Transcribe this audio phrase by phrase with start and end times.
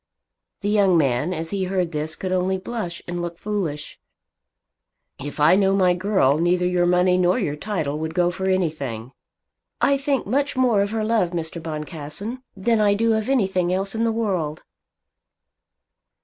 [0.61, 3.99] The young man as he heard this could only blush and look foolish.
[5.19, 9.11] "If I know my girl, neither your money nor your title would go for anything."
[9.79, 11.61] "I think much more of her love, Mr.
[11.61, 14.63] Boncassen, than I do of anything else in the world."